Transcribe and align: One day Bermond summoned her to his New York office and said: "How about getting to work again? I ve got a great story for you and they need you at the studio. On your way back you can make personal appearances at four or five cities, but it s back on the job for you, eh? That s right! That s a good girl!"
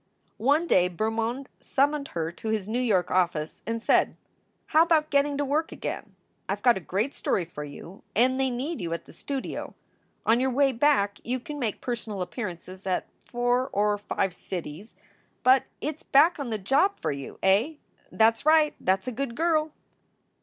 One 0.39 0.65
day 0.65 0.89
Bermond 0.89 1.45
summoned 1.59 2.07
her 2.15 2.31
to 2.31 2.47
his 2.49 2.67
New 2.67 2.79
York 2.79 3.11
office 3.11 3.61
and 3.67 3.83
said: 3.83 4.17
"How 4.73 4.81
about 4.81 5.11
getting 5.11 5.37
to 5.37 5.45
work 5.45 5.71
again? 5.71 6.15
I 6.49 6.55
ve 6.55 6.61
got 6.63 6.75
a 6.75 6.79
great 6.79 7.13
story 7.13 7.45
for 7.45 7.63
you 7.63 8.01
and 8.15 8.39
they 8.39 8.49
need 8.49 8.81
you 8.81 8.93
at 8.93 9.05
the 9.05 9.13
studio. 9.13 9.75
On 10.25 10.39
your 10.39 10.49
way 10.49 10.71
back 10.71 11.19
you 11.23 11.39
can 11.39 11.59
make 11.59 11.81
personal 11.81 12.23
appearances 12.23 12.87
at 12.87 13.05
four 13.25 13.69
or 13.71 13.95
five 13.99 14.33
cities, 14.33 14.95
but 15.43 15.65
it 15.81 15.97
s 15.97 16.01
back 16.01 16.39
on 16.39 16.49
the 16.49 16.57
job 16.57 16.99
for 16.99 17.11
you, 17.11 17.37
eh? 17.43 17.75
That 18.11 18.33
s 18.33 18.43
right! 18.43 18.73
That 18.79 19.01
s 19.01 19.07
a 19.07 19.11
good 19.11 19.35
girl!" 19.35 19.71